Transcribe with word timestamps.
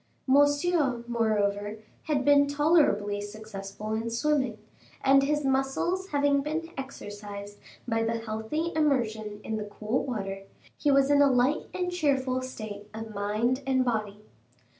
Monsieur, 0.25 1.03
moreover, 1.07 1.77
had 2.05 2.25
been 2.25 2.47
tolerably 2.47 3.21
successful 3.21 3.93
in 3.93 4.09
swimming, 4.09 4.57
and 5.03 5.21
his 5.21 5.45
muscles 5.45 6.07
having 6.07 6.41
been 6.41 6.71
exercised 6.75 7.59
by 7.87 8.01
the 8.01 8.17
healthy 8.17 8.71
immersion 8.75 9.39
in 9.43 9.57
the 9.57 9.63
cool 9.65 10.03
water, 10.03 10.41
he 10.75 10.89
was 10.89 11.11
in 11.11 11.21
a 11.21 11.29
light 11.29 11.67
and 11.71 11.91
cheerful 11.91 12.41
state 12.41 12.87
of 12.95 13.13
mind 13.13 13.61
and 13.67 13.85
body. 13.85 14.23